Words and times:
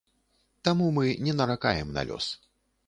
Таму 0.69 0.87
мы 0.97 1.05
не 1.29 1.37
наракаем 1.43 1.95
на 1.99 2.09
лёс. 2.11 2.35